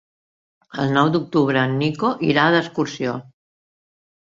El 0.83 0.89
nou 0.95 1.11
d'octubre 1.17 1.61
en 1.67 1.77
Nico 1.83 2.11
irà 2.31 2.49
d'excursió. 2.57 3.17